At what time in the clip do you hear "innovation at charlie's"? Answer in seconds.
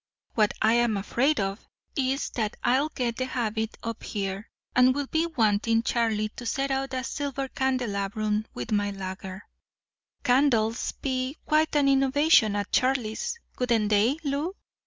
11.87-13.39